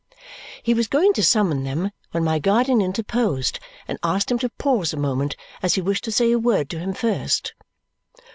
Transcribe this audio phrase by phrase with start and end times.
[0.63, 4.93] He was going to summon them when my guardian interposed and asked him to pause
[4.93, 7.53] a moment, as he wished to say a word to him first.